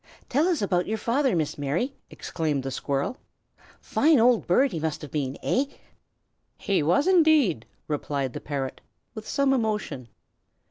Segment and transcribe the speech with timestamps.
[0.29, 3.17] "Tell us about your father, Miss Mary!" exclaimed the squirrel.
[3.79, 5.65] "Fine old bird he must have been, eh?"
[6.57, 8.81] "He was, indeed!" replied the parrot,
[9.13, 10.07] with some emotion.